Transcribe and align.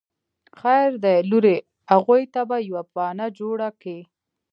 خير 0.59 0.91
دی 1.03 1.17
لورې 1.29 1.55
اغوئ 1.95 2.23
ته 2.33 2.41
به 2.49 2.57
يوه 2.69 2.83
بانه 2.95 3.27
جوړه 3.39 3.69
کې. 3.81 3.97